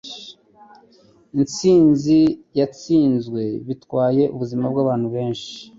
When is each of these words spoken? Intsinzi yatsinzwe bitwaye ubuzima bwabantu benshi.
Intsinzi 1.37 2.19
yatsinzwe 2.59 3.41
bitwaye 3.67 4.23
ubuzima 4.35 4.65
bwabantu 4.71 5.07
benshi. 5.15 5.53